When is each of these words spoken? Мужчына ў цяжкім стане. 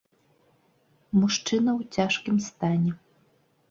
Мужчына 1.19 1.71
ў 1.79 2.01
цяжкім 2.01 2.37
стане. 2.51 2.91